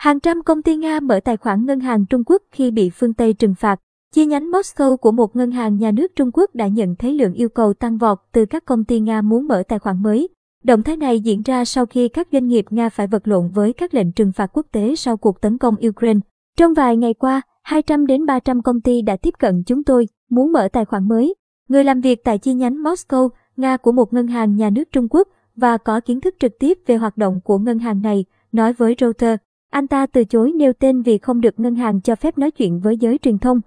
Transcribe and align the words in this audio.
Hàng 0.00 0.20
trăm 0.20 0.42
công 0.42 0.62
ty 0.62 0.76
Nga 0.76 1.00
mở 1.00 1.20
tài 1.20 1.36
khoản 1.36 1.66
ngân 1.66 1.80
hàng 1.80 2.06
Trung 2.06 2.22
Quốc 2.26 2.42
khi 2.52 2.70
bị 2.70 2.90
phương 2.90 3.14
Tây 3.14 3.32
trừng 3.32 3.54
phạt. 3.54 3.80
Chi 4.14 4.26
nhánh 4.26 4.50
Moscow 4.50 4.96
của 4.96 5.12
một 5.12 5.36
ngân 5.36 5.50
hàng 5.50 5.78
nhà 5.78 5.90
nước 5.90 6.16
Trung 6.16 6.30
Quốc 6.32 6.54
đã 6.54 6.66
nhận 6.66 6.96
thấy 6.96 7.14
lượng 7.14 7.32
yêu 7.32 7.48
cầu 7.48 7.74
tăng 7.74 7.98
vọt 7.98 8.18
từ 8.32 8.46
các 8.46 8.64
công 8.64 8.84
ty 8.84 9.00
Nga 9.00 9.22
muốn 9.22 9.48
mở 9.48 9.62
tài 9.68 9.78
khoản 9.78 10.02
mới. 10.02 10.28
Động 10.64 10.82
thái 10.82 10.96
này 10.96 11.20
diễn 11.20 11.42
ra 11.42 11.64
sau 11.64 11.86
khi 11.86 12.08
các 12.08 12.28
doanh 12.32 12.48
nghiệp 12.48 12.64
Nga 12.70 12.88
phải 12.88 13.06
vật 13.06 13.28
lộn 13.28 13.48
với 13.48 13.72
các 13.72 13.94
lệnh 13.94 14.12
trừng 14.12 14.32
phạt 14.32 14.50
quốc 14.52 14.66
tế 14.72 14.96
sau 14.96 15.16
cuộc 15.16 15.40
tấn 15.40 15.58
công 15.58 15.74
Ukraine. 15.88 16.20
Trong 16.58 16.74
vài 16.74 16.96
ngày 16.96 17.14
qua, 17.14 17.42
200 17.62 18.06
đến 18.06 18.26
300 18.26 18.62
công 18.62 18.80
ty 18.80 19.02
đã 19.02 19.16
tiếp 19.16 19.34
cận 19.38 19.62
chúng 19.66 19.84
tôi, 19.84 20.08
muốn 20.30 20.52
mở 20.52 20.68
tài 20.72 20.84
khoản 20.84 21.08
mới. 21.08 21.34
Người 21.68 21.84
làm 21.84 22.00
việc 22.00 22.24
tại 22.24 22.38
chi 22.38 22.54
nhánh 22.54 22.74
Moscow, 22.74 23.28
Nga 23.56 23.76
của 23.76 23.92
một 23.92 24.12
ngân 24.12 24.26
hàng 24.26 24.56
nhà 24.56 24.70
nước 24.70 24.84
Trung 24.92 25.08
Quốc 25.10 25.28
và 25.56 25.76
có 25.76 26.00
kiến 26.00 26.20
thức 26.20 26.34
trực 26.40 26.58
tiếp 26.58 26.78
về 26.86 26.96
hoạt 26.96 27.16
động 27.16 27.40
của 27.44 27.58
ngân 27.58 27.78
hàng 27.78 28.02
này, 28.02 28.24
nói 28.52 28.72
với 28.72 28.96
Reuters. 29.00 29.40
Anh 29.70 29.86
ta 29.86 30.06
từ 30.06 30.24
chối 30.24 30.52
nêu 30.52 30.72
tên 30.72 31.02
vì 31.02 31.18
không 31.18 31.40
được 31.40 31.60
ngân 31.60 31.74
hàng 31.74 32.00
cho 32.00 32.16
phép 32.16 32.38
nói 32.38 32.50
chuyện 32.50 32.80
với 32.80 32.96
giới 32.96 33.18
truyền 33.18 33.38
thông. 33.38 33.60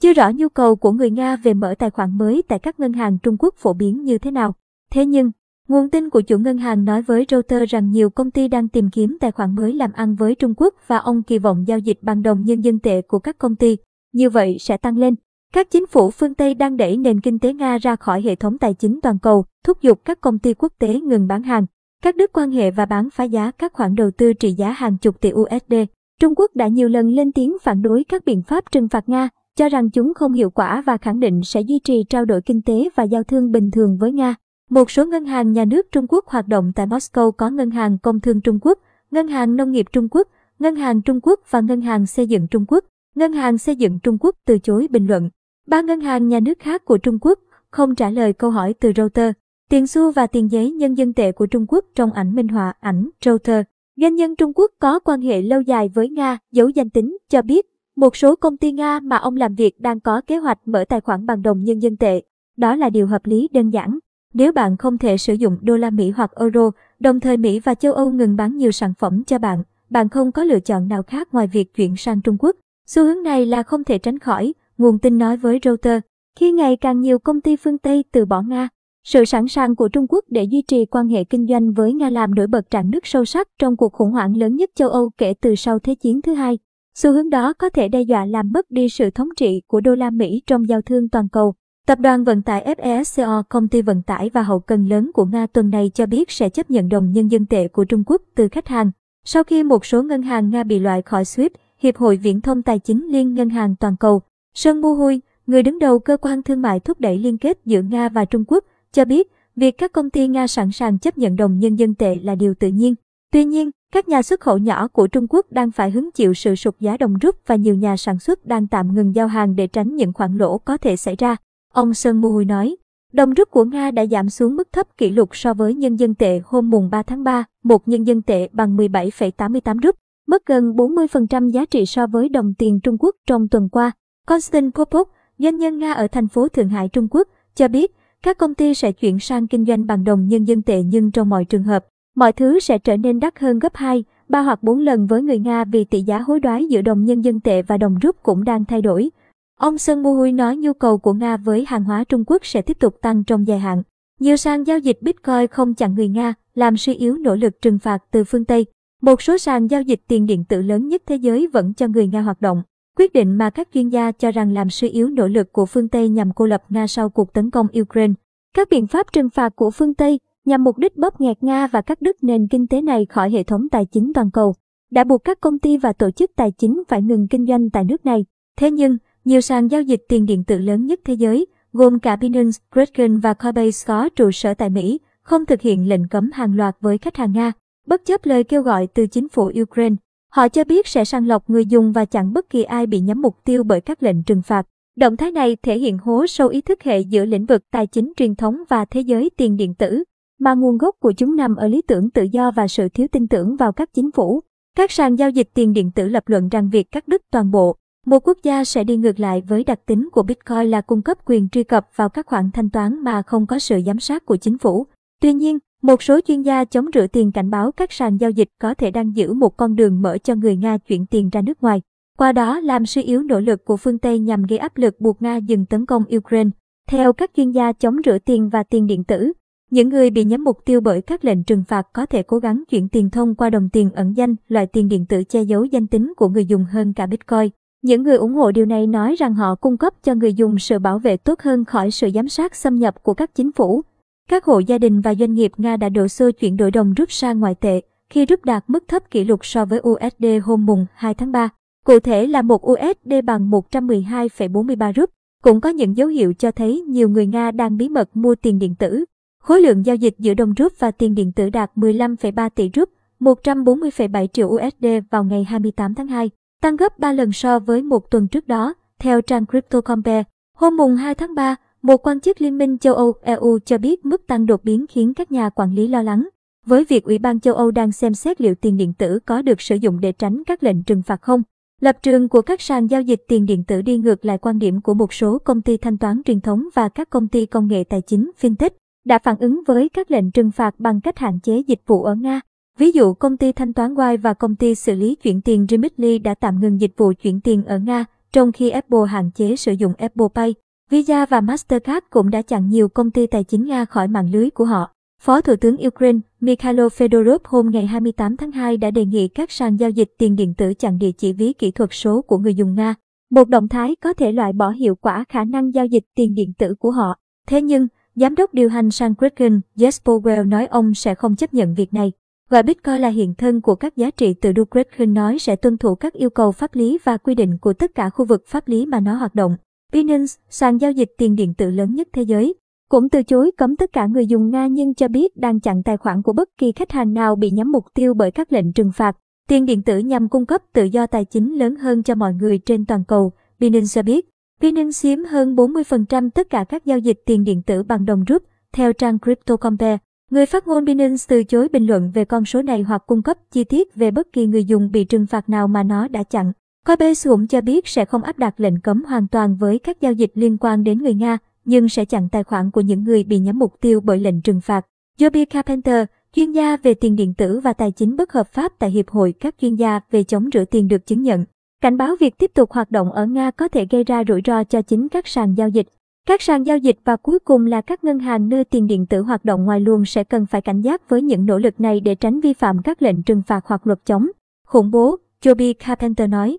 Chưa 0.00 0.12
rõ 0.12 0.30
nhu 0.30 0.48
cầu 0.48 0.76
của 0.76 0.92
người 0.92 1.10
Nga 1.10 1.36
về 1.36 1.54
mở 1.54 1.74
tài 1.78 1.90
khoản 1.90 2.18
mới 2.18 2.42
tại 2.48 2.58
các 2.58 2.80
ngân 2.80 2.92
hàng 2.92 3.18
Trung 3.18 3.36
Quốc 3.38 3.54
phổ 3.58 3.72
biến 3.72 4.02
như 4.02 4.18
thế 4.18 4.30
nào. 4.30 4.54
Thế 4.90 5.06
nhưng, 5.06 5.30
nguồn 5.68 5.90
tin 5.90 6.10
của 6.10 6.20
chủ 6.20 6.38
ngân 6.38 6.58
hàng 6.58 6.84
nói 6.84 7.02
với 7.02 7.26
Reuters 7.28 7.72
rằng 7.72 7.90
nhiều 7.90 8.10
công 8.10 8.30
ty 8.30 8.48
đang 8.48 8.68
tìm 8.68 8.90
kiếm 8.90 9.16
tài 9.20 9.32
khoản 9.32 9.54
mới 9.54 9.72
làm 9.72 9.92
ăn 9.92 10.14
với 10.14 10.34
Trung 10.34 10.54
Quốc 10.56 10.74
và 10.86 10.96
ông 10.96 11.22
kỳ 11.22 11.38
vọng 11.38 11.64
giao 11.68 11.78
dịch 11.78 11.98
bằng 12.02 12.22
đồng 12.22 12.44
nhân 12.44 12.64
dân 12.64 12.78
tệ 12.78 13.02
của 13.02 13.18
các 13.18 13.38
công 13.38 13.56
ty. 13.56 13.76
Như 14.12 14.30
vậy 14.30 14.56
sẽ 14.60 14.76
tăng 14.76 14.98
lên. 14.98 15.14
Các 15.52 15.70
chính 15.70 15.86
phủ 15.86 16.10
phương 16.10 16.34
Tây 16.34 16.54
đang 16.54 16.76
đẩy 16.76 16.96
nền 16.96 17.20
kinh 17.20 17.38
tế 17.38 17.52
Nga 17.52 17.78
ra 17.78 17.96
khỏi 17.96 18.22
hệ 18.22 18.34
thống 18.34 18.58
tài 18.58 18.74
chính 18.74 19.00
toàn 19.02 19.18
cầu, 19.18 19.44
thúc 19.64 19.82
giục 19.82 20.04
các 20.04 20.20
công 20.20 20.38
ty 20.38 20.54
quốc 20.54 20.72
tế 20.78 21.00
ngừng 21.00 21.26
bán 21.26 21.42
hàng, 21.42 21.66
các 22.02 22.16
đứt 22.16 22.30
quan 22.32 22.50
hệ 22.50 22.70
và 22.70 22.86
bán 22.86 23.10
phá 23.10 23.24
giá 23.24 23.50
các 23.50 23.72
khoản 23.72 23.94
đầu 23.94 24.10
tư 24.10 24.32
trị 24.32 24.52
giá 24.52 24.70
hàng 24.70 24.98
chục 24.98 25.20
tỷ 25.20 25.32
USD. 25.32 25.74
Trung 26.20 26.34
Quốc 26.36 26.50
đã 26.54 26.68
nhiều 26.68 26.88
lần 26.88 27.08
lên 27.08 27.32
tiếng 27.32 27.56
phản 27.62 27.82
đối 27.82 28.04
các 28.04 28.24
biện 28.24 28.42
pháp 28.42 28.64
trừng 28.72 28.88
phạt 28.88 29.08
Nga, 29.08 29.28
cho 29.56 29.68
rằng 29.68 29.90
chúng 29.90 30.14
không 30.14 30.32
hiệu 30.32 30.50
quả 30.50 30.82
và 30.86 30.96
khẳng 30.96 31.20
định 31.20 31.40
sẽ 31.44 31.60
duy 31.60 31.78
trì 31.84 32.04
trao 32.08 32.24
đổi 32.24 32.40
kinh 32.42 32.62
tế 32.62 32.88
và 32.94 33.04
giao 33.04 33.22
thương 33.22 33.50
bình 33.50 33.70
thường 33.70 33.96
với 34.00 34.12
Nga. 34.12 34.34
Một 34.70 34.90
số 34.90 35.06
ngân 35.06 35.24
hàng 35.24 35.52
nhà 35.52 35.64
nước 35.64 35.86
Trung 35.92 36.06
Quốc 36.08 36.26
hoạt 36.26 36.48
động 36.48 36.72
tại 36.74 36.86
Moscow 36.86 37.30
có 37.30 37.50
Ngân 37.50 37.70
hàng 37.70 37.98
Công 37.98 38.20
thương 38.20 38.40
Trung 38.40 38.58
Quốc, 38.60 38.78
Ngân 39.10 39.28
hàng 39.28 39.56
Nông 39.56 39.70
nghiệp 39.70 39.86
Trung 39.92 40.08
Quốc, 40.10 40.28
Ngân 40.58 40.76
hàng 40.76 41.02
Trung 41.02 41.20
Quốc 41.22 41.40
và 41.50 41.60
Ngân 41.60 41.80
hàng 41.80 42.06
Xây 42.06 42.26
dựng 42.26 42.46
Trung 42.46 42.64
Quốc. 42.68 42.84
Ngân 43.14 43.32
hàng 43.32 43.58
Xây 43.58 43.76
dựng 43.76 43.98
Trung 44.02 44.18
Quốc 44.20 44.34
từ 44.46 44.58
chối 44.58 44.86
bình 44.90 45.06
luận. 45.06 45.30
Ba 45.66 45.80
ngân 45.80 46.00
hàng 46.00 46.28
nhà 46.28 46.40
nước 46.40 46.58
khác 46.58 46.84
của 46.84 46.98
Trung 46.98 47.18
Quốc 47.20 47.38
không 47.70 47.94
trả 47.94 48.10
lời 48.10 48.32
câu 48.32 48.50
hỏi 48.50 48.74
từ 48.80 48.92
Reuters. 48.96 49.36
Tiền 49.70 49.86
xu 49.86 50.10
và 50.10 50.26
tiền 50.26 50.50
giấy 50.50 50.70
nhân 50.70 50.94
dân 50.94 51.12
tệ 51.12 51.32
của 51.32 51.46
Trung 51.46 51.66
Quốc 51.68 51.84
trong 51.94 52.12
ảnh 52.12 52.34
minh 52.34 52.48
họa 52.48 52.72
ảnh 52.80 53.10
Reuters. 53.24 53.68
Doanh 53.96 54.14
nhân 54.14 54.36
Trung 54.36 54.52
Quốc 54.54 54.70
có 54.78 54.98
quan 54.98 55.20
hệ 55.20 55.42
lâu 55.42 55.60
dài 55.60 55.88
với 55.94 56.08
Nga, 56.08 56.38
giấu 56.52 56.68
danh 56.68 56.90
tính, 56.90 57.16
cho 57.30 57.42
biết 57.42 57.66
một 57.96 58.16
số 58.16 58.36
công 58.36 58.56
ty 58.56 58.72
Nga 58.72 59.00
mà 59.00 59.16
ông 59.16 59.36
làm 59.36 59.54
việc 59.54 59.80
đang 59.80 60.00
có 60.00 60.20
kế 60.20 60.36
hoạch 60.36 60.58
mở 60.64 60.84
tài 60.84 61.00
khoản 61.00 61.26
bằng 61.26 61.42
đồng 61.42 61.64
nhân 61.64 61.82
dân 61.82 61.96
tệ. 61.96 62.22
Đó 62.56 62.76
là 62.76 62.90
điều 62.90 63.06
hợp 63.06 63.26
lý 63.26 63.48
đơn 63.52 63.70
giản. 63.70 63.98
Nếu 64.34 64.52
bạn 64.52 64.76
không 64.76 64.98
thể 64.98 65.18
sử 65.18 65.34
dụng 65.34 65.58
đô 65.60 65.76
la 65.76 65.90
Mỹ 65.90 66.10
hoặc 66.10 66.32
euro, 66.36 66.70
đồng 67.00 67.20
thời 67.20 67.36
Mỹ 67.36 67.60
và 67.60 67.74
châu 67.74 67.92
Âu 67.92 68.10
ngừng 68.10 68.36
bán 68.36 68.56
nhiều 68.56 68.70
sản 68.70 68.92
phẩm 68.98 69.24
cho 69.24 69.38
bạn, 69.38 69.62
bạn 69.90 70.08
không 70.08 70.32
có 70.32 70.44
lựa 70.44 70.60
chọn 70.60 70.88
nào 70.88 71.02
khác 71.02 71.28
ngoài 71.32 71.46
việc 71.46 71.74
chuyển 71.74 71.96
sang 71.96 72.20
Trung 72.20 72.36
Quốc. 72.38 72.56
Xu 72.86 73.04
hướng 73.04 73.22
này 73.22 73.46
là 73.46 73.62
không 73.62 73.84
thể 73.84 73.98
tránh 73.98 74.18
khỏi, 74.18 74.54
nguồn 74.78 74.98
tin 74.98 75.18
nói 75.18 75.36
với 75.36 75.58
Reuters. 75.64 76.06
Khi 76.38 76.52
ngày 76.52 76.76
càng 76.76 77.00
nhiều 77.00 77.18
công 77.18 77.40
ty 77.40 77.56
phương 77.56 77.78
Tây 77.78 78.04
từ 78.12 78.24
bỏ 78.24 78.42
Nga, 78.42 78.68
sự 79.04 79.24
sẵn 79.24 79.48
sàng 79.48 79.76
của 79.76 79.88
Trung 79.88 80.06
Quốc 80.08 80.24
để 80.28 80.44
duy 80.44 80.62
trì 80.62 80.84
quan 80.86 81.08
hệ 81.08 81.24
kinh 81.24 81.46
doanh 81.46 81.72
với 81.72 81.92
Nga 81.92 82.10
làm 82.10 82.34
nổi 82.34 82.46
bật 82.46 82.70
trạng 82.70 82.90
nước 82.90 83.06
sâu 83.06 83.24
sắc 83.24 83.48
trong 83.58 83.76
cuộc 83.76 83.92
khủng 83.92 84.10
hoảng 84.10 84.36
lớn 84.36 84.56
nhất 84.56 84.70
châu 84.74 84.88
Âu 84.88 85.10
kể 85.18 85.34
từ 85.40 85.54
sau 85.54 85.78
Thế 85.78 85.94
chiến 85.94 86.22
thứ 86.22 86.34
hai. 86.34 86.58
Xu 86.94 87.12
hướng 87.12 87.30
đó 87.30 87.52
có 87.52 87.68
thể 87.68 87.88
đe 87.88 88.02
dọa 88.02 88.24
làm 88.26 88.50
mất 88.52 88.70
đi 88.70 88.88
sự 88.88 89.10
thống 89.10 89.28
trị 89.36 89.62
của 89.66 89.80
đô 89.80 89.94
la 89.94 90.10
Mỹ 90.10 90.42
trong 90.46 90.68
giao 90.68 90.82
thương 90.82 91.08
toàn 91.08 91.28
cầu. 91.28 91.54
Tập 91.86 92.00
đoàn 92.00 92.24
vận 92.24 92.42
tải 92.42 92.74
FESCO, 92.76 93.42
công 93.48 93.68
ty 93.68 93.82
vận 93.82 94.02
tải 94.02 94.30
và 94.32 94.42
hậu 94.42 94.60
cần 94.60 94.86
lớn 94.86 95.10
của 95.14 95.24
Nga 95.24 95.46
tuần 95.46 95.70
này 95.70 95.90
cho 95.94 96.06
biết 96.06 96.30
sẽ 96.30 96.48
chấp 96.48 96.70
nhận 96.70 96.88
đồng 96.88 97.12
nhân 97.12 97.28
dân 97.28 97.46
tệ 97.46 97.68
của 97.68 97.84
Trung 97.84 98.02
Quốc 98.06 98.22
từ 98.34 98.48
khách 98.48 98.68
hàng. 98.68 98.90
Sau 99.24 99.44
khi 99.44 99.62
một 99.62 99.86
số 99.86 100.02
ngân 100.02 100.22
hàng 100.22 100.50
Nga 100.50 100.64
bị 100.64 100.78
loại 100.78 101.02
khỏi 101.02 101.24
SWIFT, 101.24 101.50
Hiệp 101.78 101.96
hội 101.96 102.16
Viễn 102.16 102.40
thông 102.40 102.62
Tài 102.62 102.78
chính 102.78 103.06
Liên 103.06 103.34
ngân 103.34 103.48
hàng 103.48 103.74
toàn 103.80 103.96
cầu, 103.96 104.22
Sơn 104.54 104.80
Mu 104.80 104.94
Hui, 104.94 105.20
người 105.46 105.62
đứng 105.62 105.78
đầu 105.78 105.98
cơ 105.98 106.16
quan 106.16 106.42
thương 106.42 106.62
mại 106.62 106.80
thúc 106.80 107.00
đẩy 107.00 107.18
liên 107.18 107.38
kết 107.38 107.58
giữa 107.64 107.82
Nga 107.82 108.08
và 108.08 108.24
Trung 108.24 108.44
Quốc, 108.46 108.64
cho 108.92 109.04
biết 109.04 109.32
việc 109.56 109.78
các 109.78 109.92
công 109.92 110.10
ty 110.10 110.28
Nga 110.28 110.46
sẵn 110.46 110.70
sàng 110.70 110.98
chấp 110.98 111.18
nhận 111.18 111.36
đồng 111.36 111.58
nhân 111.58 111.78
dân 111.78 111.94
tệ 111.94 112.14
là 112.22 112.34
điều 112.34 112.54
tự 112.54 112.68
nhiên. 112.68 112.94
Tuy 113.32 113.44
nhiên, 113.44 113.70
các 113.92 114.08
nhà 114.08 114.22
xuất 114.22 114.40
khẩu 114.40 114.58
nhỏ 114.58 114.88
của 114.88 115.06
Trung 115.06 115.26
Quốc 115.30 115.46
đang 115.50 115.70
phải 115.70 115.90
hứng 115.90 116.10
chịu 116.12 116.34
sự 116.34 116.54
sụt 116.54 116.74
giá 116.80 116.96
đồng 116.96 117.18
rút 117.18 117.36
và 117.46 117.56
nhiều 117.56 117.74
nhà 117.74 117.96
sản 117.96 118.18
xuất 118.18 118.46
đang 118.46 118.66
tạm 118.66 118.94
ngừng 118.94 119.14
giao 119.14 119.26
hàng 119.26 119.56
để 119.56 119.66
tránh 119.66 119.96
những 119.96 120.12
khoản 120.12 120.36
lỗ 120.36 120.58
có 120.58 120.76
thể 120.76 120.96
xảy 120.96 121.16
ra. 121.16 121.36
Ông 121.72 121.94
Sơn 121.94 122.20
Mu 122.20 122.32
Hui 122.32 122.44
nói, 122.44 122.76
đồng 123.12 123.34
rút 123.34 123.50
của 123.50 123.64
Nga 123.64 123.90
đã 123.90 124.06
giảm 124.06 124.30
xuống 124.30 124.56
mức 124.56 124.68
thấp 124.72 124.86
kỷ 124.96 125.10
lục 125.10 125.36
so 125.36 125.54
với 125.54 125.74
nhân 125.74 125.96
dân 125.96 126.14
tệ 126.14 126.40
hôm 126.44 126.70
mùng 126.70 126.90
3 126.90 127.02
tháng 127.02 127.24
3, 127.24 127.44
một 127.64 127.88
nhân 127.88 128.06
dân 128.06 128.22
tệ 128.22 128.48
bằng 128.52 128.76
17,88 128.76 129.78
rúp, 129.82 129.96
mất 130.26 130.46
gần 130.46 130.72
40% 130.72 131.48
giá 131.48 131.64
trị 131.64 131.86
so 131.86 132.06
với 132.06 132.28
đồng 132.28 132.54
tiền 132.58 132.80
Trung 132.80 132.96
Quốc 132.98 133.16
trong 133.26 133.48
tuần 133.48 133.68
qua. 133.68 133.90
Konstantin 134.26 134.70
Popov, 134.72 135.08
doanh 135.38 135.56
nhân 135.56 135.78
Nga 135.78 135.92
ở 135.92 136.06
thành 136.08 136.28
phố 136.28 136.48
Thượng 136.48 136.68
Hải 136.68 136.88
Trung 136.88 137.08
Quốc, 137.10 137.28
cho 137.54 137.68
biết 137.68 137.97
các 138.22 138.38
công 138.38 138.54
ty 138.54 138.74
sẽ 138.74 138.92
chuyển 138.92 139.18
sang 139.18 139.46
kinh 139.46 139.64
doanh 139.64 139.86
bằng 139.86 140.04
đồng 140.04 140.28
nhân 140.28 140.44
dân 140.44 140.62
tệ 140.62 140.82
nhưng 140.82 141.10
trong 141.10 141.28
mọi 141.28 141.44
trường 141.44 141.62
hợp, 141.62 141.86
mọi 142.14 142.32
thứ 142.32 142.60
sẽ 142.60 142.78
trở 142.78 142.96
nên 142.96 143.20
đắt 143.20 143.38
hơn 143.38 143.58
gấp 143.58 143.76
2, 143.76 144.04
3 144.28 144.42
hoặc 144.42 144.62
4 144.62 144.80
lần 144.80 145.06
với 145.06 145.22
người 145.22 145.38
Nga 145.38 145.64
vì 145.64 145.84
tỷ 145.84 146.02
giá 146.02 146.18
hối 146.18 146.40
đoái 146.40 146.66
giữa 146.66 146.82
đồng 146.82 147.04
nhân 147.04 147.20
dân 147.20 147.40
tệ 147.40 147.62
và 147.62 147.76
đồng 147.76 147.98
rúp 148.02 148.16
cũng 148.22 148.44
đang 148.44 148.64
thay 148.64 148.82
đổi. 148.82 149.10
Ông 149.58 149.78
Sơn 149.78 150.02
Muhui 150.02 150.32
nói 150.32 150.56
nhu 150.56 150.72
cầu 150.72 150.98
của 150.98 151.12
Nga 151.12 151.36
với 151.36 151.64
hàng 151.68 151.84
hóa 151.84 152.04
Trung 152.04 152.24
Quốc 152.26 152.46
sẽ 152.46 152.62
tiếp 152.62 152.76
tục 152.80 152.94
tăng 153.02 153.24
trong 153.24 153.46
dài 153.46 153.58
hạn. 153.58 153.82
Nhiều 154.20 154.36
sàn 154.36 154.64
giao 154.64 154.78
dịch 154.78 154.98
Bitcoin 155.00 155.46
không 155.50 155.74
chặn 155.74 155.94
người 155.94 156.08
Nga, 156.08 156.34
làm 156.54 156.76
suy 156.76 156.94
yếu 156.94 157.16
nỗ 157.16 157.34
lực 157.34 157.62
trừng 157.62 157.78
phạt 157.78 157.98
từ 158.10 158.24
phương 158.24 158.44
Tây. 158.44 158.66
Một 159.02 159.22
số 159.22 159.38
sàn 159.38 159.66
giao 159.66 159.82
dịch 159.82 160.00
tiền 160.08 160.26
điện 160.26 160.44
tử 160.44 160.62
lớn 160.62 160.88
nhất 160.88 161.02
thế 161.06 161.16
giới 161.16 161.46
vẫn 161.46 161.74
cho 161.74 161.88
người 161.88 162.06
Nga 162.06 162.20
hoạt 162.20 162.40
động. 162.40 162.62
Quyết 162.98 163.12
định 163.12 163.38
mà 163.38 163.50
các 163.50 163.68
chuyên 163.74 163.88
gia 163.88 164.12
cho 164.12 164.30
rằng 164.30 164.52
làm 164.52 164.70
suy 164.70 164.88
yếu 164.88 165.08
nỗ 165.08 165.26
lực 165.26 165.52
của 165.52 165.66
phương 165.66 165.88
Tây 165.88 166.08
nhằm 166.08 166.32
cô 166.32 166.46
lập 166.46 166.62
Nga 166.68 166.86
sau 166.86 167.08
cuộc 167.10 167.32
tấn 167.32 167.50
công 167.50 167.66
Ukraine. 167.80 168.14
Các 168.54 168.68
biện 168.68 168.86
pháp 168.86 169.12
trừng 169.12 169.30
phạt 169.30 169.56
của 169.56 169.70
phương 169.70 169.94
Tây 169.94 170.20
nhằm 170.44 170.64
mục 170.64 170.78
đích 170.78 170.96
bóp 170.96 171.20
nghẹt 171.20 171.42
Nga 171.42 171.66
và 171.66 171.80
các 171.80 172.02
đứt 172.02 172.16
nền 172.24 172.48
kinh 172.48 172.66
tế 172.66 172.82
này 172.82 173.06
khỏi 173.06 173.30
hệ 173.30 173.42
thống 173.42 173.68
tài 173.68 173.86
chính 173.86 174.12
toàn 174.14 174.30
cầu, 174.30 174.54
đã 174.90 175.04
buộc 175.04 175.24
các 175.24 175.40
công 175.40 175.58
ty 175.58 175.76
và 175.76 175.92
tổ 175.92 176.10
chức 176.10 176.30
tài 176.36 176.50
chính 176.50 176.82
phải 176.88 177.02
ngừng 177.02 177.28
kinh 177.28 177.46
doanh 177.46 177.70
tại 177.70 177.84
nước 177.84 178.06
này. 178.06 178.24
Thế 178.56 178.70
nhưng, 178.70 178.96
nhiều 179.24 179.40
sàn 179.40 179.68
giao 179.68 179.82
dịch 179.82 180.02
tiền 180.08 180.26
điện 180.26 180.44
tử 180.44 180.58
lớn 180.58 180.86
nhất 180.86 181.00
thế 181.04 181.14
giới, 181.14 181.46
gồm 181.72 181.98
cả 181.98 182.16
Binance, 182.16 182.58
Kraken 182.72 183.18
và 183.18 183.34
Coinbase 183.34 183.86
có 183.86 184.08
trụ 184.08 184.30
sở 184.30 184.54
tại 184.54 184.70
Mỹ, 184.70 185.00
không 185.22 185.46
thực 185.46 185.60
hiện 185.60 185.88
lệnh 185.88 186.08
cấm 186.08 186.30
hàng 186.32 186.56
loạt 186.56 186.76
với 186.80 186.98
khách 186.98 187.16
hàng 187.16 187.32
Nga, 187.32 187.52
bất 187.86 188.04
chấp 188.04 188.26
lời 188.26 188.44
kêu 188.44 188.62
gọi 188.62 188.86
từ 188.86 189.06
chính 189.06 189.28
phủ 189.28 189.50
Ukraine. 189.62 189.96
Họ 190.30 190.48
cho 190.48 190.64
biết 190.64 190.86
sẽ 190.86 191.04
sàng 191.04 191.26
lọc 191.26 191.50
người 191.50 191.66
dùng 191.66 191.92
và 191.92 192.04
chặn 192.04 192.32
bất 192.32 192.50
kỳ 192.50 192.62
ai 192.62 192.86
bị 192.86 193.00
nhắm 193.00 193.22
mục 193.22 193.36
tiêu 193.44 193.64
bởi 193.64 193.80
các 193.80 194.02
lệnh 194.02 194.22
trừng 194.22 194.42
phạt. 194.42 194.66
Động 194.96 195.16
thái 195.16 195.30
này 195.30 195.56
thể 195.62 195.78
hiện 195.78 195.98
hố 195.98 196.26
sâu 196.26 196.48
ý 196.48 196.60
thức 196.60 196.82
hệ 196.82 197.00
giữa 197.00 197.24
lĩnh 197.24 197.46
vực 197.46 197.62
tài 197.70 197.86
chính 197.86 198.12
truyền 198.16 198.34
thống 198.34 198.62
và 198.68 198.84
thế 198.84 199.00
giới 199.00 199.30
tiền 199.36 199.56
điện 199.56 199.74
tử, 199.74 200.04
mà 200.40 200.54
nguồn 200.54 200.78
gốc 200.78 200.96
của 201.00 201.12
chúng 201.12 201.36
nằm 201.36 201.56
ở 201.56 201.68
lý 201.68 201.82
tưởng 201.82 202.10
tự 202.10 202.22
do 202.22 202.50
và 202.50 202.68
sự 202.68 202.88
thiếu 202.88 203.06
tin 203.12 203.28
tưởng 203.28 203.56
vào 203.56 203.72
các 203.72 203.90
chính 203.94 204.12
phủ. 204.12 204.40
Các 204.76 204.90
sàn 204.90 205.16
giao 205.16 205.30
dịch 205.30 205.48
tiền 205.54 205.72
điện 205.72 205.90
tử 205.90 206.08
lập 206.08 206.22
luận 206.26 206.48
rằng 206.48 206.70
việc 206.70 206.90
cắt 206.90 207.08
đứt 207.08 207.22
toàn 207.30 207.50
bộ 207.50 207.76
một 208.06 208.28
quốc 208.28 208.38
gia 208.42 208.64
sẽ 208.64 208.84
đi 208.84 208.96
ngược 208.96 209.20
lại 209.20 209.42
với 209.48 209.64
đặc 209.64 209.80
tính 209.86 210.08
của 210.12 210.22
Bitcoin 210.22 210.70
là 210.70 210.80
cung 210.80 211.02
cấp 211.02 211.18
quyền 211.26 211.48
truy 211.48 211.64
cập 211.64 211.88
vào 211.96 212.08
các 212.08 212.26
khoản 212.26 212.50
thanh 212.50 212.70
toán 212.70 213.04
mà 213.04 213.22
không 213.22 213.46
có 213.46 213.58
sự 213.58 213.80
giám 213.86 214.00
sát 214.00 214.26
của 214.26 214.36
chính 214.36 214.58
phủ. 214.58 214.86
Tuy 215.20 215.32
nhiên, 215.32 215.58
một 215.82 216.02
số 216.02 216.20
chuyên 216.20 216.42
gia 216.42 216.64
chống 216.64 216.86
rửa 216.94 217.06
tiền 217.06 217.32
cảnh 217.32 217.50
báo 217.50 217.72
các 217.72 217.92
sàn 217.92 218.16
giao 218.16 218.30
dịch 218.30 218.48
có 218.60 218.74
thể 218.74 218.90
đang 218.90 219.16
giữ 219.16 219.32
một 219.32 219.56
con 219.56 219.76
đường 219.76 220.02
mở 220.02 220.18
cho 220.18 220.34
người 220.34 220.56
Nga 220.56 220.78
chuyển 220.78 221.06
tiền 221.06 221.28
ra 221.32 221.42
nước 221.42 221.62
ngoài. 221.62 221.82
Qua 222.18 222.32
đó 222.32 222.60
làm 222.60 222.86
suy 222.86 223.02
yếu 223.02 223.22
nỗ 223.22 223.40
lực 223.40 223.64
của 223.64 223.76
phương 223.76 223.98
Tây 223.98 224.18
nhằm 224.18 224.42
gây 224.42 224.58
áp 224.58 224.76
lực 224.76 225.00
buộc 225.00 225.22
Nga 225.22 225.36
dừng 225.36 225.66
tấn 225.66 225.86
công 225.86 226.04
Ukraine. 226.16 226.50
Theo 226.88 227.12
các 227.12 227.30
chuyên 227.36 227.50
gia 227.50 227.72
chống 227.72 227.96
rửa 228.04 228.18
tiền 228.18 228.48
và 228.48 228.62
tiền 228.62 228.86
điện 228.86 229.04
tử, 229.04 229.32
những 229.70 229.88
người 229.88 230.10
bị 230.10 230.24
nhắm 230.24 230.44
mục 230.44 230.58
tiêu 230.64 230.80
bởi 230.80 231.02
các 231.02 231.24
lệnh 231.24 231.44
trừng 231.44 231.64
phạt 231.68 231.86
có 231.92 232.06
thể 232.06 232.22
cố 232.22 232.38
gắng 232.38 232.62
chuyển 232.70 232.88
tiền 232.88 233.10
thông 233.10 233.34
qua 233.34 233.50
đồng 233.50 233.68
tiền 233.72 233.90
ẩn 233.92 234.12
danh, 234.16 234.34
loại 234.48 234.66
tiền 234.66 234.88
điện 234.88 235.06
tử 235.06 235.24
che 235.24 235.42
giấu 235.42 235.64
danh 235.64 235.86
tính 235.86 236.12
của 236.16 236.28
người 236.28 236.46
dùng 236.46 236.64
hơn 236.64 236.92
cả 236.92 237.06
Bitcoin. 237.06 237.48
Những 237.82 238.02
người 238.02 238.16
ủng 238.16 238.34
hộ 238.34 238.52
điều 238.52 238.66
này 238.66 238.86
nói 238.86 239.14
rằng 239.18 239.34
họ 239.34 239.54
cung 239.54 239.76
cấp 239.76 239.94
cho 240.02 240.14
người 240.14 240.34
dùng 240.34 240.58
sự 240.58 240.78
bảo 240.78 240.98
vệ 240.98 241.16
tốt 241.16 241.40
hơn 241.40 241.64
khỏi 241.64 241.90
sự 241.90 242.10
giám 242.14 242.28
sát 242.28 242.54
xâm 242.54 242.78
nhập 242.78 243.02
của 243.02 243.14
các 243.14 243.34
chính 243.34 243.52
phủ. 243.52 243.82
Các 244.28 244.44
hộ 244.44 244.58
gia 244.58 244.78
đình 244.78 245.00
và 245.00 245.14
doanh 245.14 245.34
nghiệp 245.34 245.52
Nga 245.56 245.76
đã 245.76 245.88
đổ 245.88 246.08
xô 246.08 246.30
chuyển 246.30 246.56
đổi 246.56 246.70
đồng 246.70 246.94
rút 246.94 247.12
sang 247.12 247.40
ngoại 247.40 247.54
tệ 247.54 247.80
khi 248.10 248.26
rút 248.26 248.44
đạt 248.44 248.64
mức 248.68 248.84
thấp 248.88 249.10
kỷ 249.10 249.24
lục 249.24 249.46
so 249.46 249.64
với 249.64 249.80
USD 249.88 250.26
hôm 250.42 250.66
mùng 250.66 250.86
2 250.94 251.14
tháng 251.14 251.32
3. 251.32 251.48
Cụ 251.84 251.98
thể 252.00 252.26
là 252.26 252.42
một 252.42 252.70
USD 252.70 253.12
bằng 253.24 253.50
112,43 253.50 254.92
rúp. 254.92 255.10
Cũng 255.42 255.60
có 255.60 255.68
những 255.68 255.96
dấu 255.96 256.08
hiệu 256.08 256.34
cho 256.38 256.50
thấy 256.50 256.80
nhiều 256.80 257.08
người 257.08 257.26
Nga 257.26 257.50
đang 257.50 257.76
bí 257.76 257.88
mật 257.88 258.16
mua 258.16 258.34
tiền 258.34 258.58
điện 258.58 258.74
tử. 258.74 259.04
Khối 259.42 259.60
lượng 259.60 259.86
giao 259.86 259.96
dịch 259.96 260.14
giữa 260.18 260.34
đồng 260.34 260.54
rút 260.54 260.72
và 260.78 260.90
tiền 260.90 261.14
điện 261.14 261.32
tử 261.32 261.50
đạt 261.50 261.70
15,3 261.76 262.50
tỷ 262.50 262.70
rúp, 262.74 262.88
140,7 263.20 264.26
triệu 264.26 264.48
USD 264.48 264.86
vào 265.10 265.24
ngày 265.24 265.44
28 265.44 265.94
tháng 265.94 266.06
2, 266.06 266.30
tăng 266.62 266.76
gấp 266.76 266.98
3 266.98 267.12
lần 267.12 267.32
so 267.32 267.58
với 267.58 267.82
một 267.82 268.10
tuần 268.10 268.28
trước 268.28 268.48
đó, 268.48 268.74
theo 268.98 269.20
trang 269.20 269.46
CryptoCompare. 269.46 270.24
Hôm 270.56 270.76
mùng 270.76 270.96
2 270.96 271.14
tháng 271.14 271.34
3, 271.34 271.56
một 271.82 272.06
quan 272.06 272.20
chức 272.20 272.40
Liên 272.40 272.58
minh 272.58 272.78
châu 272.78 272.94
Âu 272.94 273.12
EU 273.22 273.58
cho 273.64 273.78
biết 273.78 274.06
mức 274.06 274.26
tăng 274.26 274.46
đột 274.46 274.64
biến 274.64 274.86
khiến 274.88 275.14
các 275.14 275.32
nhà 275.32 275.50
quản 275.50 275.74
lý 275.74 275.88
lo 275.88 276.02
lắng. 276.02 276.28
Với 276.66 276.84
việc 276.84 277.04
Ủy 277.04 277.18
ban 277.18 277.40
châu 277.40 277.54
Âu 277.54 277.70
đang 277.70 277.92
xem 277.92 278.14
xét 278.14 278.40
liệu 278.40 278.54
tiền 278.54 278.76
điện 278.76 278.92
tử 278.98 279.18
có 279.26 279.42
được 279.42 279.60
sử 279.60 279.74
dụng 279.74 280.00
để 280.00 280.12
tránh 280.12 280.42
các 280.46 280.62
lệnh 280.62 280.82
trừng 280.82 281.02
phạt 281.02 281.22
không, 281.22 281.42
lập 281.80 281.96
trường 282.02 282.28
của 282.28 282.42
các 282.42 282.60
sàn 282.60 282.86
giao 282.86 283.02
dịch 283.02 283.22
tiền 283.28 283.46
điện 283.46 283.64
tử 283.64 283.82
đi 283.82 283.98
ngược 283.98 284.24
lại 284.24 284.38
quan 284.38 284.58
điểm 284.58 284.80
của 284.80 284.94
một 284.94 285.12
số 285.12 285.38
công 285.38 285.62
ty 285.62 285.76
thanh 285.76 285.98
toán 285.98 286.22
truyền 286.24 286.40
thống 286.40 286.68
và 286.74 286.88
các 286.88 287.10
công 287.10 287.28
ty 287.28 287.46
công 287.46 287.68
nghệ 287.68 287.84
tài 287.84 288.00
chính 288.00 288.30
fintech 288.40 288.70
đã 289.04 289.18
phản 289.18 289.38
ứng 289.38 289.62
với 289.66 289.88
các 289.88 290.10
lệnh 290.10 290.30
trừng 290.30 290.50
phạt 290.50 290.74
bằng 290.78 291.00
cách 291.00 291.18
hạn 291.18 291.40
chế 291.40 291.58
dịch 291.58 291.80
vụ 291.86 292.02
ở 292.02 292.14
Nga. 292.14 292.40
Ví 292.78 292.92
dụ 292.92 293.14
công 293.14 293.36
ty 293.36 293.52
thanh 293.52 293.72
toán 293.72 293.94
Wise 293.94 294.18
và 294.18 294.34
công 294.34 294.56
ty 294.56 294.74
xử 294.74 294.94
lý 294.94 295.14
chuyển 295.14 295.40
tiền 295.40 295.66
Remitly 295.70 296.18
đã 296.18 296.34
tạm 296.34 296.60
ngừng 296.60 296.80
dịch 296.80 296.92
vụ 296.96 297.12
chuyển 297.12 297.40
tiền 297.40 297.64
ở 297.64 297.78
Nga, 297.78 298.04
trong 298.32 298.52
khi 298.52 298.70
Apple 298.70 299.06
hạn 299.08 299.30
chế 299.30 299.56
sử 299.56 299.72
dụng 299.72 299.92
Apple 299.98 300.26
Pay. 300.34 300.54
Visa 300.90 301.26
và 301.26 301.40
Mastercard 301.40 302.06
cũng 302.10 302.30
đã 302.30 302.42
chặn 302.42 302.68
nhiều 302.68 302.88
công 302.88 303.10
ty 303.10 303.26
tài 303.26 303.44
chính 303.44 303.66
Nga 303.66 303.84
khỏi 303.84 304.08
mạng 304.08 304.30
lưới 304.32 304.50
của 304.50 304.64
họ. 304.64 304.90
Phó 305.20 305.40
Thủ 305.40 305.56
tướng 305.56 305.86
Ukraine 305.86 306.18
Mikhailo 306.40 306.86
Fedorov 306.86 307.38
hôm 307.44 307.70
ngày 307.70 307.86
28 307.86 308.36
tháng 308.36 308.52
2 308.52 308.76
đã 308.76 308.90
đề 308.90 309.04
nghị 309.04 309.28
các 309.28 309.50
sàn 309.50 309.76
giao 309.76 309.90
dịch 309.90 310.08
tiền 310.18 310.36
điện 310.36 310.54
tử 310.54 310.74
chặn 310.74 310.98
địa 310.98 311.12
chỉ 311.12 311.32
ví 311.32 311.52
kỹ 311.52 311.70
thuật 311.70 311.90
số 311.92 312.22
của 312.22 312.38
người 312.38 312.54
dùng 312.54 312.74
Nga. 312.74 312.94
Một 313.30 313.48
động 313.48 313.68
thái 313.68 313.96
có 313.96 314.12
thể 314.12 314.32
loại 314.32 314.52
bỏ 314.52 314.70
hiệu 314.70 314.94
quả 314.94 315.24
khả 315.28 315.44
năng 315.44 315.74
giao 315.74 315.86
dịch 315.86 316.04
tiền 316.14 316.34
điện 316.34 316.52
tử 316.58 316.74
của 316.74 316.90
họ. 316.90 317.14
Thế 317.46 317.62
nhưng, 317.62 317.88
Giám 318.20 318.34
đốc 318.34 318.54
điều 318.54 318.68
hành 318.68 318.90
sàn 318.90 319.14
Kraken 319.14 319.60
Jesper 319.76 320.20
Well 320.20 320.48
nói 320.48 320.66
ông 320.66 320.94
sẽ 320.94 321.14
không 321.14 321.36
chấp 321.36 321.54
nhận 321.54 321.74
việc 321.74 321.94
này. 321.94 322.12
Gọi 322.50 322.62
Bitcoin 322.62 322.96
là 322.96 323.08
hiện 323.08 323.34
thân 323.34 323.60
của 323.60 323.74
các 323.74 323.96
giá 323.96 324.10
trị 324.10 324.34
từ 324.34 324.52
Kraken 324.70 325.14
nói 325.14 325.38
sẽ 325.38 325.56
tuân 325.56 325.78
thủ 325.78 325.94
các 325.94 326.12
yêu 326.12 326.30
cầu 326.30 326.52
pháp 326.52 326.74
lý 326.74 326.98
và 327.04 327.16
quy 327.16 327.34
định 327.34 327.58
của 327.58 327.72
tất 327.72 327.94
cả 327.94 328.10
khu 328.10 328.24
vực 328.24 328.46
pháp 328.46 328.68
lý 328.68 328.86
mà 328.86 329.00
nó 329.00 329.14
hoạt 329.14 329.34
động. 329.34 329.56
Binance, 329.92 330.32
sàn 330.50 330.78
giao 330.78 330.92
dịch 330.92 331.10
tiền 331.18 331.34
điện 331.34 331.54
tử 331.54 331.70
lớn 331.70 331.94
nhất 331.94 332.08
thế 332.12 332.22
giới, 332.22 332.54
cũng 332.88 333.08
từ 333.08 333.22
chối 333.22 333.50
cấm 333.56 333.76
tất 333.76 333.92
cả 333.92 334.06
người 334.06 334.26
dùng 334.26 334.50
Nga 334.50 334.66
nhưng 334.66 334.94
cho 334.94 335.08
biết 335.08 335.36
đang 335.36 335.60
chặn 335.60 335.82
tài 335.82 335.96
khoản 335.96 336.22
của 336.22 336.32
bất 336.32 336.48
kỳ 336.58 336.72
khách 336.72 336.92
hàng 336.92 337.14
nào 337.14 337.36
bị 337.36 337.50
nhắm 337.50 337.72
mục 337.72 337.84
tiêu 337.94 338.14
bởi 338.14 338.30
các 338.30 338.52
lệnh 338.52 338.72
trừng 338.72 338.92
phạt. 338.94 339.16
Tiền 339.48 339.64
điện 339.64 339.82
tử 339.82 339.98
nhằm 339.98 340.28
cung 340.28 340.46
cấp 340.46 340.62
tự 340.72 340.84
do 340.84 341.06
tài 341.06 341.24
chính 341.24 341.58
lớn 341.58 341.76
hơn 341.76 342.02
cho 342.02 342.14
mọi 342.14 342.34
người 342.34 342.58
trên 342.58 342.86
toàn 342.86 343.04
cầu, 343.04 343.32
Binance 343.58 343.86
cho 343.86 344.02
biết. 344.02 344.28
Binance 344.60 344.90
chiếm 344.90 345.24
hơn 345.24 345.56
40% 345.56 346.30
tất 346.30 346.50
cả 346.50 346.64
các 346.64 346.84
giao 346.84 346.98
dịch 346.98 347.22
tiền 347.26 347.44
điện 347.44 347.62
tử 347.62 347.82
bằng 347.82 348.04
đồng 348.04 348.24
rút, 348.24 348.42
theo 348.72 348.92
trang 348.92 349.18
CryptoCompare. 349.18 349.98
Người 350.30 350.46
phát 350.46 350.66
ngôn 350.66 350.84
Binance 350.84 351.24
từ 351.28 351.44
chối 351.44 351.68
bình 351.68 351.86
luận 351.86 352.10
về 352.14 352.24
con 352.24 352.44
số 352.44 352.62
này 352.62 352.82
hoặc 352.82 353.02
cung 353.06 353.22
cấp 353.22 353.36
chi 353.50 353.64
tiết 353.64 353.94
về 353.94 354.10
bất 354.10 354.32
kỳ 354.32 354.46
người 354.46 354.64
dùng 354.64 354.90
bị 354.90 355.04
trừng 355.04 355.26
phạt 355.26 355.48
nào 355.48 355.68
mà 355.68 355.82
nó 355.82 356.08
đã 356.08 356.22
chặn. 356.22 356.52
Kobe 356.88 357.12
cũng 357.24 357.46
cho 357.46 357.60
biết 357.60 357.88
sẽ 357.88 358.04
không 358.04 358.22
áp 358.22 358.38
đặt 358.38 358.60
lệnh 358.60 358.80
cấm 358.80 359.04
hoàn 359.04 359.28
toàn 359.28 359.56
với 359.56 359.78
các 359.78 360.00
giao 360.00 360.12
dịch 360.12 360.30
liên 360.34 360.56
quan 360.60 360.84
đến 360.84 360.98
người 360.98 361.14
Nga, 361.14 361.38
nhưng 361.64 361.88
sẽ 361.88 362.04
chặn 362.04 362.28
tài 362.28 362.44
khoản 362.44 362.70
của 362.70 362.80
những 362.80 363.04
người 363.04 363.24
bị 363.24 363.38
nhắm 363.38 363.58
mục 363.58 363.74
tiêu 363.80 364.00
bởi 364.00 364.18
lệnh 364.18 364.40
trừng 364.40 364.60
phạt. 364.60 364.86
Joby 365.18 365.46
Carpenter, 365.50 366.06
chuyên 366.34 366.52
gia 366.52 366.76
về 366.76 366.94
tiền 366.94 367.16
điện 367.16 367.34
tử 367.34 367.60
và 367.60 367.72
tài 367.72 367.90
chính 367.90 368.16
bất 368.16 368.32
hợp 368.32 368.52
pháp 368.52 368.72
tại 368.78 368.90
Hiệp 368.90 369.08
hội 369.08 369.34
các 369.40 369.54
chuyên 369.60 369.74
gia 369.74 370.00
về 370.10 370.22
chống 370.22 370.48
rửa 370.52 370.64
tiền 370.64 370.88
được 370.88 371.06
chứng 371.06 371.22
nhận. 371.22 371.44
Cảnh 371.80 371.96
báo 371.96 372.16
việc 372.20 372.38
tiếp 372.38 372.50
tục 372.54 372.72
hoạt 372.72 372.90
động 372.90 373.12
ở 373.12 373.26
Nga 373.26 373.50
có 373.50 373.68
thể 373.68 373.86
gây 373.90 374.04
ra 374.04 374.22
rủi 374.28 374.40
ro 374.46 374.64
cho 374.64 374.82
chính 374.82 375.08
các 375.08 375.28
sàn 375.28 375.54
giao 375.54 375.68
dịch. 375.68 375.86
Các 376.26 376.42
sàn 376.42 376.66
giao 376.66 376.78
dịch 376.78 376.98
và 377.04 377.16
cuối 377.16 377.38
cùng 377.38 377.66
là 377.66 377.80
các 377.80 378.04
ngân 378.04 378.18
hàng 378.18 378.48
nơi 378.48 378.64
tiền 378.64 378.86
điện 378.86 379.06
tử 379.06 379.22
hoạt 379.22 379.44
động 379.44 379.64
ngoài 379.64 379.80
luồng 379.80 380.04
sẽ 380.04 380.24
cần 380.24 380.46
phải 380.46 380.60
cảnh 380.60 380.80
giác 380.80 381.08
với 381.08 381.22
những 381.22 381.46
nỗ 381.46 381.58
lực 381.58 381.80
này 381.80 382.00
để 382.00 382.14
tránh 382.14 382.40
vi 382.40 382.52
phạm 382.52 382.82
các 382.82 383.02
lệnh 383.02 383.22
trừng 383.22 383.42
phạt 383.46 383.66
hoặc 383.66 383.86
luật 383.86 383.98
chống. 384.04 384.28
Khủng 384.66 384.90
bố, 384.90 385.16
Joby 385.42 385.74
Carpenter 385.78 386.30
nói. 386.30 386.58